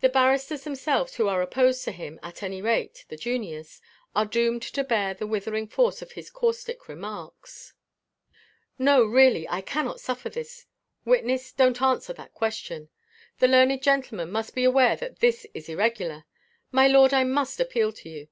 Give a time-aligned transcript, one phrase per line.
[0.00, 3.82] The barristers themselves who are opposed to him, at any rate, the juniors,
[4.16, 7.74] are doomed to bear the withering force of his caustic remarks.
[8.78, 10.64] "No, really, I cannot suffer this;
[11.04, 12.88] witness, don't answer that question.
[13.40, 16.24] The learned gentleman must be aware that this is irregular;
[16.72, 18.28] my lord, I must appeal to you.